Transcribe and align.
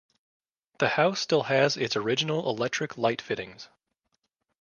The 0.79 0.89
house 0.89 1.19
still 1.19 1.43
has 1.43 1.77
its 1.77 1.95
original 1.95 2.49
electric 2.49 2.97
light 2.97 3.21
fittings. 3.21 3.69